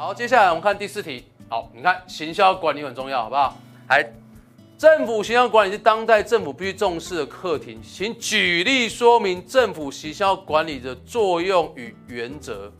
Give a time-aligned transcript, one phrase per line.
[0.00, 1.26] 好，接下来我们看第四题。
[1.50, 3.54] 好，你看行销管理很重要，好不好？
[3.90, 4.02] 来，
[4.78, 12.72] 政府行销管理是当代政府必须重视的课题，请举例说明政府行销管理的作用与原则。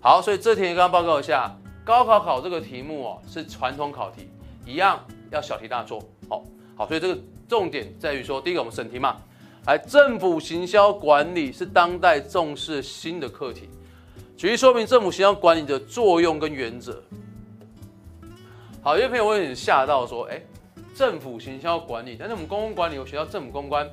[0.00, 1.54] 好，所以这题刚刚报告一下，
[1.84, 4.30] 高考考这个题目哦，是传统考题，
[4.64, 4.98] 一样
[5.30, 6.00] 要小题大做。
[6.30, 6.42] 好，
[6.78, 9.18] 好，所以这个重点在于说，第一个我们审题嘛，
[9.66, 13.68] 来，政府行销管理是当代重视新的课题。
[14.36, 17.02] 举例说明政府行销管理的作用跟原则。
[18.82, 20.42] 好，有些朋友会有点吓到说：“哎，
[20.94, 23.88] 政府行销管理，但是我们公共管理有学到政府公关、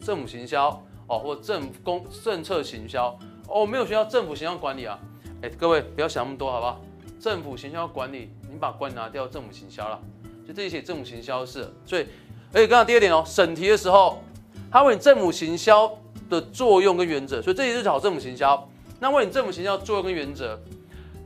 [0.00, 0.68] 政府行销
[1.06, 4.98] 哦，或政府公政策行销哦，没有学到政府行销管理啊。”
[5.42, 6.80] 哎，各位不要想那么多，好不好？
[7.18, 9.98] 政府行销管理，你把管拿掉，政府行销了，
[10.46, 11.68] 就这里写政府行销是。
[11.86, 12.06] 所以，
[12.52, 14.22] 而且刚刚第二点哦，审题的时候，
[14.70, 15.90] 他问你政府行销
[16.28, 18.68] 的作用跟原则，所以这里是考政府行销。
[18.98, 20.58] 那问你政府形象作用跟原则，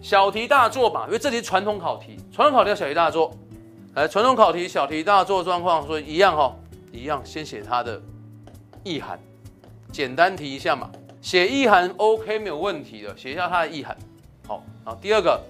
[0.02, 3.32] 小题大做吧，因为这题传统考题，传统考题要小题大做。
[3.94, 6.56] 来，传统考题小题大做状况，所以一样哈、哦，
[6.92, 8.00] 一样先写它的
[8.82, 9.18] 意涵，
[9.92, 10.90] 简单提一下嘛，
[11.22, 13.96] 写意涵 OK 没有问题的，写一下它的意涵。
[14.48, 15.40] 好，然后第二个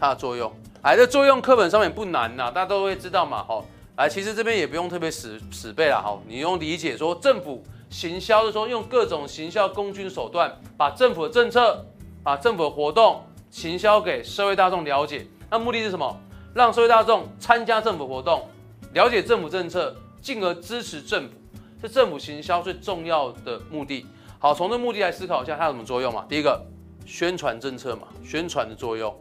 [0.00, 3.44] 它的作用，哎，这作用课本上面不难呐，大家都会知道嘛。
[3.44, 3.64] 好，
[3.96, 7.62] 来，其实这边也不用特别死死背了，好，你用理解说政府。
[7.92, 11.84] 行销的时候，用各种行销工具手段，把政府的政策、
[12.24, 15.26] 把政府的活动行销给社会大众了解。
[15.50, 16.18] 那目的是什么？
[16.54, 18.48] 让社会大众参加政府活动，
[18.94, 21.34] 了解政府政策，进而支持政府。
[21.82, 24.06] 是政府行销最重要的目的。
[24.38, 26.24] 好，从这目的来思考一下，它有什么作用嘛？
[26.28, 26.64] 第一个，
[27.04, 29.14] 宣传政策嘛，宣传的作用。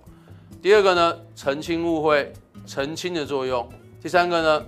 [0.61, 2.31] 第二个呢，澄清误会，
[2.65, 3.67] 澄清的作用。
[3.99, 4.65] 第三个呢，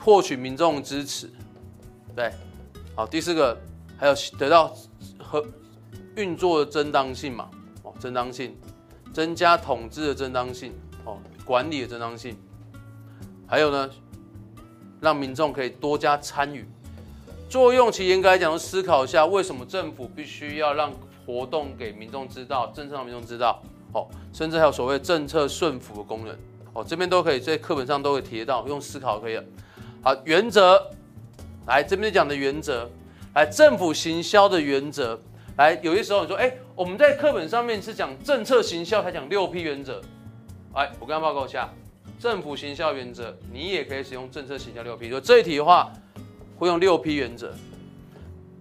[0.00, 1.30] 获取民众支持。
[2.16, 2.32] 对。
[2.94, 3.58] 好，第四个
[3.96, 4.74] 还有得到
[5.18, 5.42] 和
[6.14, 7.48] 运作的正当性嘛？
[7.82, 8.54] 哦，正当性，
[9.14, 10.74] 增加统治的正当性，
[11.06, 12.36] 哦，管理的正当性，
[13.46, 13.88] 还有呢，
[15.00, 16.68] 让民众可以多加参与。
[17.48, 20.92] 作用其严格来讲，思考一下为什么政府必须要让
[21.24, 23.62] 活动给民众知道，政策让民众知道，
[23.94, 26.36] 哦，甚至还有所谓政策顺服的功能，
[26.74, 29.44] 哦，这边都可以在课本上都会提到，用思考可以了。
[30.02, 30.78] 好，原则。
[31.66, 32.90] 来这边讲的原则，
[33.34, 35.20] 来政府行销的原则，
[35.56, 40.02] 来有些时候你说，哎，我们在课本上面是讲政策行销，才讲六 P 原则。
[40.74, 41.72] 来，我跟他报告一下，
[42.18, 45.08] 政府行销原则，你也可以使用政策行销六 P。
[45.08, 45.92] 说这一题的话，
[46.58, 47.54] 会用六 P 原则，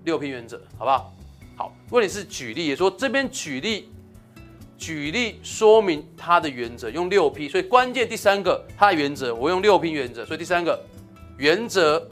[0.04, 1.14] 六 P 原则，好不好？
[1.58, 3.90] 好，问题是举例，也说这边举例，
[4.78, 7.50] 举例说明它的原则，用六 P。
[7.50, 10.24] 所以关键第三个，它的原则，我用六 P 原则。
[10.24, 10.80] 所以第三个
[11.38, 12.08] 原则。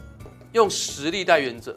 [0.51, 1.75] 用实力带原则，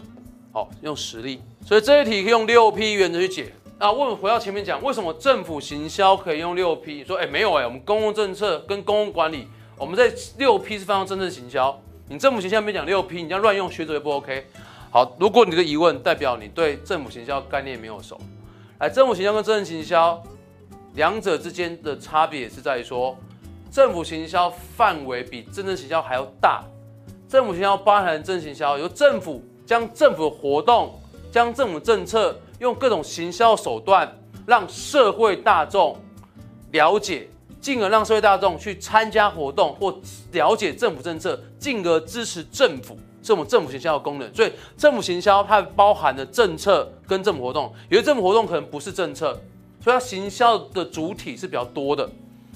[0.53, 3.53] 好，用实力，所以这一题可以用六 P 原则去解。
[3.79, 7.05] 那问回到前面讲，为什么政府行销可以用六 P？
[7.05, 9.47] 说，哎，没有哎，我们公共政策跟公共管理，
[9.77, 11.79] 我们在六 P 是放到真正行销。
[12.09, 14.47] 你政府行销没讲六 P，你这样乱用，学者也不 OK。
[14.91, 18.21] 好，如果你的疑问代表你对政府行销概念没有熟，
[18.79, 20.23] 来，政府行销跟真正行销
[20.95, 23.17] 两者之间的差别是在于说，
[23.71, 26.63] 政府行销范围比真正行销还要大。
[27.33, 31.01] 政府行销包含政行销，由政府将政府的活动、
[31.31, 34.07] 将政府政策用各种行销手段，
[34.45, 35.97] 让社会大众
[36.73, 37.27] 了解，
[37.59, 39.99] 进而让社会大众去参加活动或
[40.33, 44.35] 了解政府政策，进而支持政府，是我们政府行销的功能。
[44.35, 49.33] 所以，政府行销它包含的政策跟政府活动，有些政府活动可能不是政策，
[49.83, 52.07] 所以它行销的主体是比较多的。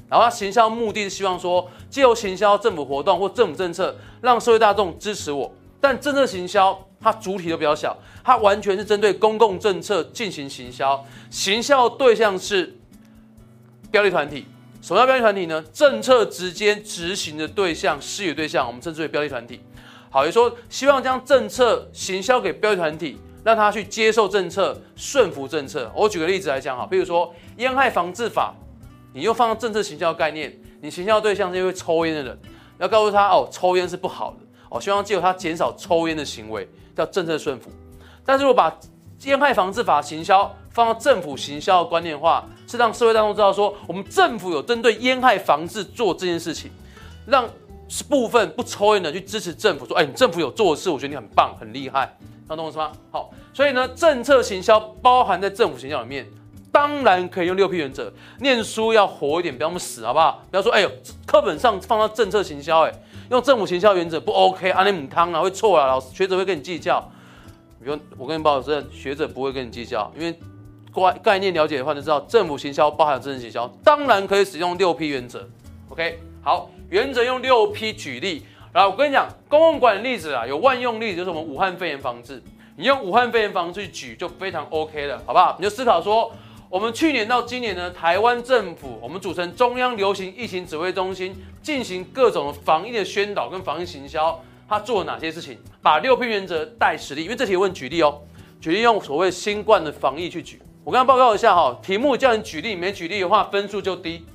[0.08, 5.52] 然后它行销目的是希望说，借由行销政府活动或政府政策，让社会大众支持我。
[5.80, 11.04] 但政策行销它主体都比较小，它完全是针对公共政策进行行销。
[11.28, 12.76] 行销对象是
[13.90, 14.46] 标的团体，
[14.80, 15.64] 什么叫标的团体呢？
[15.72, 19.60] 政策直接执行的对象、施予对象，我们称之为标的团体。
[20.08, 25.90] 好，也就说希望将政策行销给标的团体，让他去接受政策、顺服政策。
[25.94, 28.54] 我举个例子来讲哈，比如说烟害防治法。
[29.16, 32.38] 你又放到政策行销概念，你行销对象是因为抽烟的人，
[32.78, 34.36] 要告诉他哦，抽烟是不好的
[34.68, 37.70] 哦，希望借由他减少抽烟的行为，叫政策顺服。
[38.26, 38.78] 但是如果把
[39.22, 46.70] 烟害防治法行销放到政府行销的观念的话，是让社会大众知道说，我们政府有针对烟害防治做这件事情，
[47.24, 47.48] 让
[48.10, 52.14] 部分不抽烟的去支持政府，说，哎，你政府有做的事，我觉得你很棒，很厉害，
[52.48, 52.92] 能懂我意思吗？
[53.10, 56.28] 好，所以呢，政策行销包含在政府行销里面。
[56.76, 60.44] 当然可以用六 P 原则，念书要活一点，不要那么死，好不好？
[60.50, 60.90] 不要说，哎呦，
[61.26, 62.92] 课本上放到政策行销，哎，
[63.30, 67.00] 用政府行销原则不 OK，阿尼姆汤啊会错啊，老师学者会跟你计较。
[67.82, 70.38] 比如我跟你保证，学者不会跟你计较，因为
[70.94, 75.48] 概概念了解的话，就知道政府行销包含政策行销，当然可以使用六 P 原则。
[75.88, 78.44] OK，好，原则用六 P 举例。
[78.70, 82.42] 然后我跟你讲，公共管理例子啊，有万用例子，就是我们武汉肺炎防治。
[82.76, 85.56] 你用武汉肺炎防治去举，就非常 OK 了，好不好？
[85.58, 86.30] 你就思考说，
[86.76, 94.38] 我们去年到今年呢，台湾政府我们组成中央流行疫情指挥中心，进行各种防疫的宣导跟防疫行销，
[94.68, 95.56] 他做了哪些事情？
[95.80, 98.20] 把六 P 原则带实例，因为这题问举例哦，
[98.60, 100.60] 举例用所谓新冠的防疫去举。
[100.84, 104.26] 我刚刚报告一下哈，题目叫你举例，没举例的话分数就低。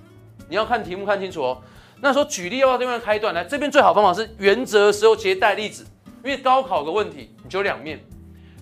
[0.50, 1.62] 你要看题目看清楚哦。
[2.02, 3.36] 那时候举例要不要这边开段？
[3.36, 5.86] 来这边最好方法是原则的时候直接带例子，
[6.24, 8.04] 因为高考的问题你就两面。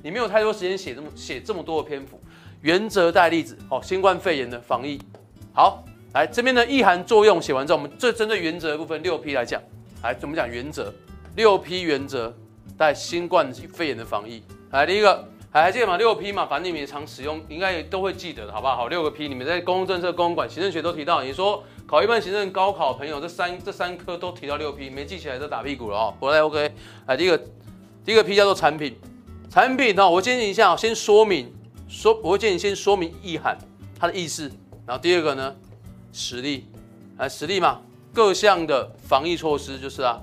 [0.02, 2.20] 你没有太多时间写这么写这么多的篇幅，
[2.62, 3.80] 原则带例子哦。
[3.84, 5.00] 新冠肺炎的防疫，
[5.54, 5.84] 好，
[6.14, 9.62] 来这边的意涵作用写完之后，我们最针对原则的部分六 P 来讲，
[10.04, 10.94] 来怎么讲原则？
[11.36, 12.36] 六 P 原则
[12.78, 15.98] 带新冠肺炎的防疫，来第一个还记得吗？
[15.98, 18.76] 六 P 嘛，反正你们也常使用，应该也都会记得的，好不好？
[18.76, 21.24] 好，六个 P，你们在公共政策、公共管、行政学都提到。
[21.24, 26.14] 你说考一般行政高考朋友，这三这三科都提到六 P，没记起来就打屁股了哦。
[26.20, 26.72] 回来 OK，
[27.08, 27.38] 来第一个
[28.06, 28.96] 第一个 P 叫做产品。
[29.50, 31.52] 产品呢，我建议一下，先说明
[31.90, 33.58] 说，我会建议先说明意涵，
[34.00, 34.50] 它的意思。
[34.86, 35.56] 然后第二个呢，
[36.14, 36.68] 实例，
[37.18, 37.82] 来实例嘛，
[38.14, 40.22] 各项的防疫措施就是啊。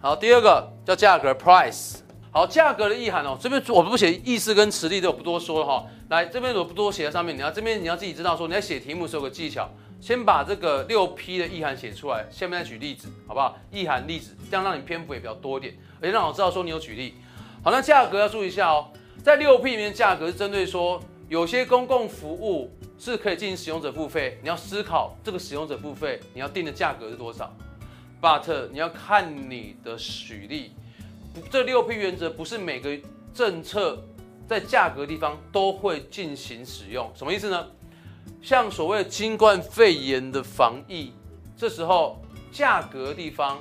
[0.00, 1.96] 好，第二个叫价格 price。
[2.30, 5.86] 好，价格的意涵哦，这边我不写意思跟实例，都不多说了哈。
[6.08, 9.68] 来这边我不多写在上面，你要这边你要自己知道说，你在写题目的时候有个技巧，
[10.00, 13.58] 先把这个六 P 的意涵写出来，下面再举例子，好不好？
[13.70, 17.14] 意涵例子，这样让你篇幅也比较多一点，而且让我知道说你有举例。
[17.62, 18.88] 好，那价格要注意一下哦，
[19.22, 27.54] 在六 P 里面，价格是针对说有些公共服务是可以进行使用者付费，你要思考这个使用者付费你要定的价格是多少。
[28.20, 30.72] But 你要看你的举例，
[31.50, 32.98] 这六 P 原则不是每个
[33.32, 34.02] 政策
[34.48, 37.66] 在价格地方都会进行使用，什么意思呢？
[38.42, 41.12] 像所谓新冠肺炎的防疫，
[41.56, 42.20] 这时候
[42.50, 43.60] 价格地方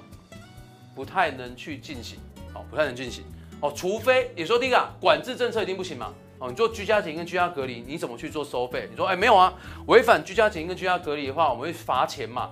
[0.95, 2.17] 不太能去进行，
[2.51, 3.23] 好，不太能进行。
[3.61, 6.11] 哦，除非你说第一个，管制政策一定不行嘛？
[6.39, 8.87] 哦，你做居家检疫跟居家隔离，你怎么去做收费？
[8.89, 9.53] 你说，哎，没有啊，
[9.85, 12.49] 违反居家检疫跟居家隔离的话，我们会罚钱嘛？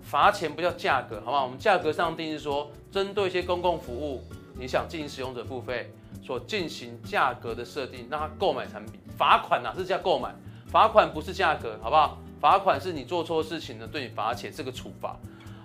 [0.00, 1.42] 罚钱不叫价格，好不好？
[1.42, 4.22] 我们价格上定义说，针对一些公共服务，
[4.56, 5.92] 你想进行使用者付费，
[6.22, 9.00] 所进行价格的设定，让他购买产品。
[9.18, 10.32] 罚款哪是叫购买？
[10.68, 12.18] 罚款不是价格，好不好？
[12.40, 15.16] 罚款是你做错事情呢，对你罚钱，这个处罚。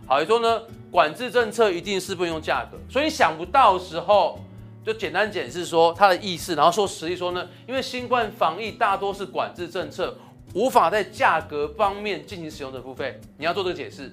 [0.07, 4.39] 好，也说呢，管制政策一定是不用价格，所以想不到的时候。
[4.85, 10.15] 就简单解释说它的意思，然后说实际说呢，因为新冠防疫大多是管制政策，
[10.53, 14.11] 无法在价格方面进行使用者付费，你要做这个解释。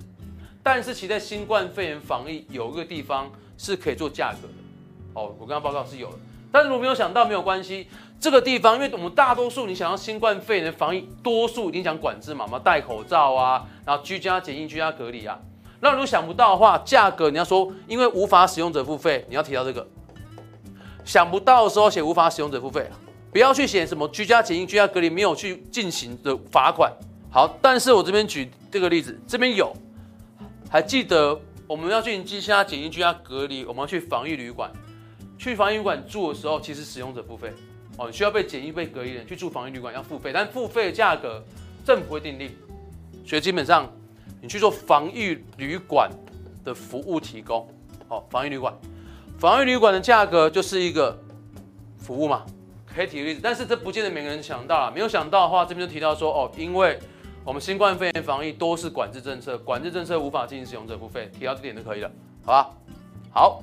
[0.63, 4.55] 但是其在新冠肺炎防疫有一个地方是可以做价格的，
[5.15, 6.19] 哦，我刚刚报告是有的，
[6.51, 7.87] 但是如果没有想到没有关系，
[8.19, 15.39] 这个地方因为我们大多数你想要新冠肺炎的防疫，多数影响管制嘛，嘛戴口罩啊，然后居家检疫、居家隔离啊，
[15.81, 19.87] 那如果想不到的话，价格你要说因为无法使用者付费，你要提到这个。
[21.07, 22.85] 想不到的时候写无法使用者付费，
[23.31, 26.93] 不要去写什么居家检疫、居家隔离没有去进行的罚款。
[27.31, 29.73] 好，但是我这边举这个例子，这边有，
[30.69, 34.69] 还记得我们要进行居家检疫、居家隔离，我们要去防疫旅馆，
[35.39, 37.53] 去防疫旅馆住的时候，其实使用者付费
[37.97, 41.41] 哦，需要被检疫、被隔离的人去住防疫旅馆要付费，但付费的价格
[41.85, 42.51] 政府会订立，
[43.25, 43.89] 所以基本上
[44.43, 46.11] 你去做防疫旅馆
[46.65, 47.69] 的服务提供，
[48.09, 48.77] 哦，防疫旅馆。
[49.39, 51.19] 防疫旅馆的价格就是一个
[51.99, 52.47] 服务嘛，
[52.87, 54.91] 可以举个例子，但是这不见得每个人想到啊。
[54.93, 56.99] 没有想到的话，这边就提到说哦，因为
[57.45, 62.11] 我们新冠肺炎防疫都是管制政策，管制政策无法进行使用者付费，提到这点就可以了，
[62.47, 62.71] 好吧？
[63.31, 63.63] 好，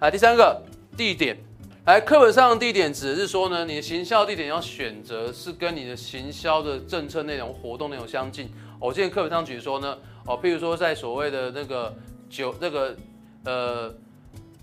[0.00, 0.62] 来第三个
[0.96, 1.36] 地点，
[1.84, 8.50] 来课本上的地点指的是说呢，你的行销地点要选择是跟你的行销的政策内容、活动内容相近。
[8.80, 11.94] 我之前课本上举说呢，哦，譬如说在所谓的那个
[12.30, 12.96] 酒那个
[13.44, 13.94] 呃。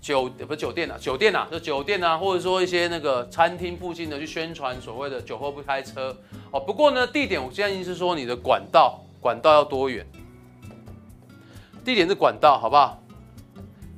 [0.06, 6.16] 酒不是酒店啊，酒店啊，就酒店啊，或者说一些那个餐厅附近的去宣传所谓的酒后不开车
[6.52, 6.60] 哦。
[6.60, 10.06] 不过呢，地点我建议是说你的管道，管道要多远？
[11.84, 13.02] 地点是管道，好不好？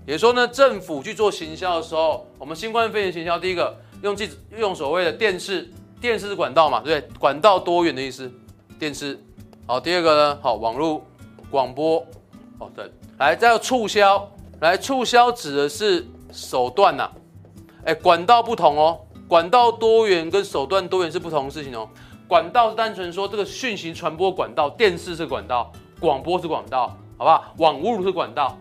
[0.06, 7.18] 也说呢，政府去做行销的时候，我们新冠肺炎行销，第一个用记用所谓的电视，电视是管道嘛，对不对？
[7.18, 8.32] 管道多远的意思？
[8.78, 9.22] 电视。
[9.66, 11.04] 好，第二个呢，好，网络
[11.50, 11.98] 广播，
[12.58, 14.26] 哦，对，来再有促销。
[14.60, 17.12] 来，促销指的是手段呐、啊，
[17.84, 18.98] 哎，管道不同哦，
[19.28, 21.88] 管道多元跟手段多元是不同的事情哦。
[22.26, 27.54] 管道是单纯说这个讯息传播管道，电视是管道，广播是管道，好不好？
[27.58, 28.58] 网络是管道，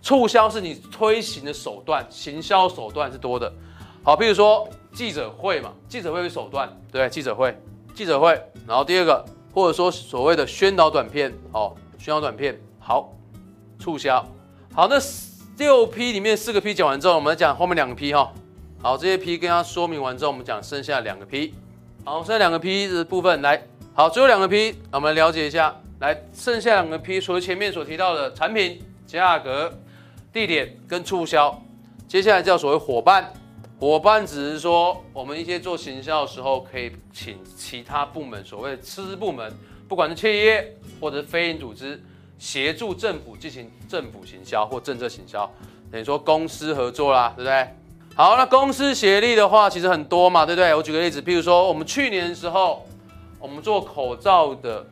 [0.00, 3.52] 促销是你推行的手段，行销手段是多的。
[4.02, 7.56] 好，比如说记者会嘛，记者会是手段，对，记者会，
[7.94, 13.12] 记者会，然后第二个或者说所谓的宣导短片，哦，宣导短片，好，
[13.78, 14.24] 促销，
[14.76, 14.96] 好，那
[15.56, 18.30] 六 P 里面四个 P 讲完之后，我们讲后面两个 P 哈，
[18.82, 21.54] 好，这些 P 跟他说明完之后，我们讲剩下两个 P，
[22.04, 29.72] 好，剩下两个 P 的部分来，好，最后两个 P，我们了解一下，来，剩下两个 P，除了前面所提到的产品、价格、
[30.30, 31.58] 地点跟促销，
[32.06, 33.32] 接下来叫所谓伙伴。
[33.80, 39.50] 伙伴只是说，我们一些做行销的时候，可以请其他部门，所谓的次部门，
[39.88, 41.98] 不管是企业或者是非营组织，
[42.38, 45.50] 协助政府进行政府行销或政策行销，
[45.90, 47.68] 等于说公司合作啦，对不对？
[48.14, 50.74] 好，那公司协力的话，其实很多嘛，对不对？
[50.74, 52.86] 我举个例子，譬如说我们去年的时候，
[53.38, 54.86] 我们做口罩的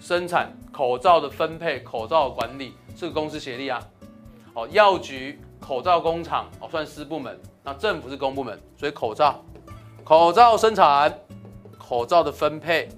[0.00, 3.82] 生产、口罩的分配、口罩的管理，是个公司协力啊。
[4.54, 7.38] 哦，药局、口罩工厂，哦，算私部门。
[7.62, 9.42] 那政府是公部门，所以口罩、
[10.02, 11.12] 口罩生产、
[11.78, 12.88] 口罩的分配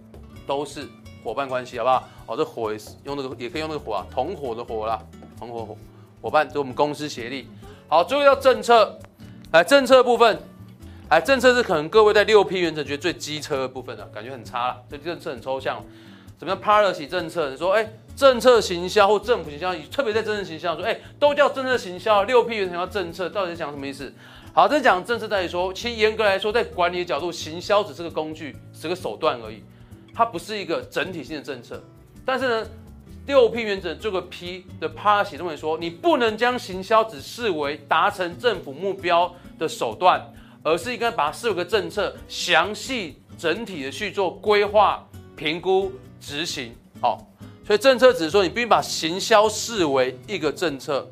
[0.47, 0.87] 都是
[1.25, 2.09] 伙伴关系，好不好？
[2.27, 5.01] 哦，这火也是用那个也可以用那个火啊，同伙的伙啦，
[5.39, 5.77] 同伙伙
[6.21, 7.49] 伙伴，就我们公司协力。
[7.89, 8.99] 好，最后要政策，
[9.53, 10.39] 来政策部分，
[11.11, 15.85] 来政策是可能各位在六 P 原则觉得最机车的部分的，感觉很差了，这政策很抽象。
[16.39, 17.51] 怎么样 policy 政策？
[17.51, 24.13] 你说，哎、政策行销或政府行销，特别在政策行销说，哎、都叫政策行销，六 P 原则叫政策，到底讲什么意思？
[24.53, 29.63] 好，在讲政策在于说，其实严格来说，在管理的角度，行销只是个工具，是个手段而已，
[30.13, 31.83] 它不是一个整体性的政策。
[32.25, 32.67] 但是呢，
[33.27, 40.21] 六 P 原则这个 P 的 policy 认为说，你不能将行销只视为达成政府目标的手段，
[40.63, 46.75] 而是应该把它视为个政策，详细整体的去做规划、评估、执行。
[47.01, 47.27] 好，
[47.67, 51.09] 所以政策只是说，你必须把行销视为一个政策，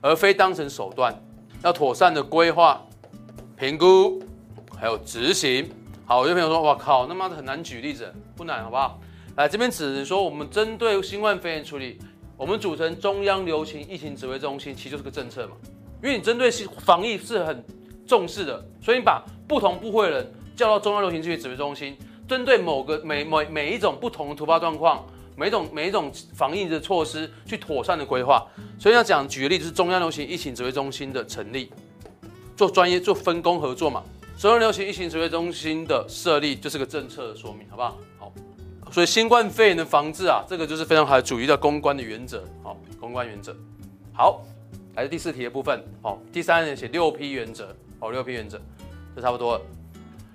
[0.00, 1.14] 而非当成手段。
[1.62, 2.80] 要妥善的规划、
[3.58, 4.22] 评估，
[4.78, 5.68] 还有执行。
[6.04, 9.00] 好，有朋友说：“哇靠，那妈的很难举例子，不难，好不好？”
[9.36, 11.98] 来这边只是说，我们针对新冠肺炎处理，
[12.36, 15.52] 我们组成中央流行疫情指挥中心，其实就是个政策嘛。
[16.02, 16.50] 因为你针对
[16.80, 17.64] 防疫是很
[18.06, 25.06] 重视的，所以你把不同部会的人叫到中央流行疫情指挥中心，针对某个每每每一种不同的突发状况。
[25.38, 28.42] 每一种每一种防疫的措施去妥善的规划，
[28.78, 31.70] 所以要讲举个例子，是中央流行疫情指挥中心的成立，
[32.56, 34.02] 做专业做分工合作嘛。
[34.38, 37.98] 中央流行疫情指挥中心的设立就是个政策的说明，好不好？
[38.90, 43.54] 所以新冠肺炎的防治啊，这个就是非常好的主义的公关的原则，好，公关原则。
[44.14, 44.42] 好，
[44.94, 48.58] 来自第四题的部分，好，第三人写六 P 原则，好，六 P 原则，
[49.14, 49.62] 就差不多了。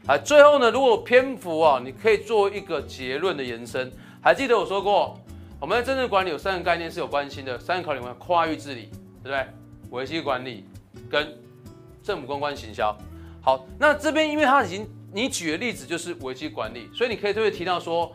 [0.08, 3.92] 来，最后呢，如果篇幅啊，你可以做一个结论的延伸。
[4.22, 5.20] 还记得我说过，
[5.60, 8.90] 我们在政治管理有三个概念是有关系的，三个考量：跨域治理，
[9.24, 9.48] 对不对？
[9.90, 10.66] 危机管理
[11.10, 11.36] 跟
[12.04, 12.96] 政府公关行销。
[13.42, 18.12] 好，那这边因为它已经你举的例子就是危机管理，所以你可以特别提到说，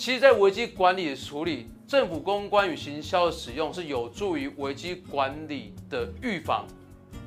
[0.00, 6.66] 其实，在危机管理的处理，政府公关与行销的使用是有助于危机管理的预防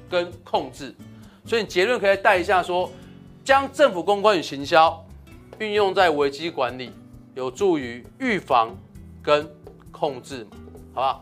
[0.10, 0.92] 跟控制。
[1.46, 2.89] 所以你结论可以带一下说，
[3.46, 5.06] 将政府公关与行销
[5.60, 6.92] 运用在危机管理。
[7.36, 8.75] 有助于预防
[9.22, 9.48] 跟
[9.92, 10.44] 控制，
[10.96, 11.22] 好不好？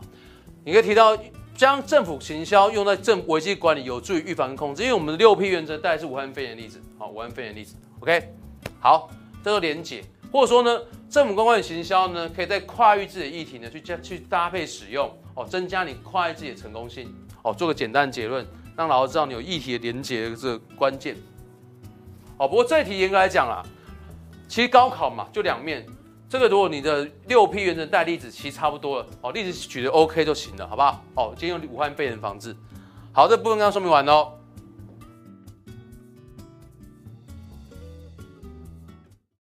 [0.64, 1.14] 你可以提到
[1.54, 4.84] 将政府行销用在政危机管理，有助于预防跟控制。
[4.84, 8.34] 因为我们的六 P 原则带的是武汉肺炎例子，好，武汉肺炎例子，OK，
[8.80, 9.10] 好，
[9.44, 21.14] 这个连结，或者说呢，政府公关与行销呢，可以在跨域自己的议题呢去加去搭配使用，哦，增加你跨域自己的成功性，哦，做个简单结论，让老师知道你有议题的连结这个关键。
[22.38, 23.62] 哦，不过这一题严格来讲啦，
[24.48, 25.86] 其实高考嘛，就两面。
[26.30, 31.04] 这个如果你的六批原则带例子，其实差不多了哦，例子举的 OK 就行了，好不好？
[31.14, 32.56] 哦，今天用武汉肺炎防治，
[33.12, 34.32] 好，这部分刚刚说明完喽。